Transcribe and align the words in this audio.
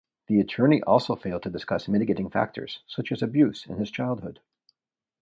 The 0.25 0.39
attorney 0.39 0.81
also 0.81 1.15
failed 1.15 1.43
to 1.43 1.51
discuss 1.51 1.87
mitigating 1.87 2.31
factors 2.31 2.79
such 2.87 3.11
as 3.11 3.21
abuse 3.21 3.67
in 3.67 3.77
his 3.77 3.91
childhood. 3.91 4.39